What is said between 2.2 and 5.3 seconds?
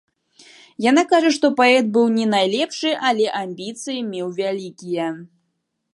найлепшы, але амбіцыі меў вялікія.